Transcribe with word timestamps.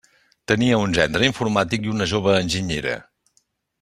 Tenia 0.51 0.77
un 0.85 0.95
gendre 0.99 1.27
informàtic 1.31 1.85
i 1.89 1.93
una 1.93 2.09
jove 2.13 2.33
enginyera. 2.39 2.97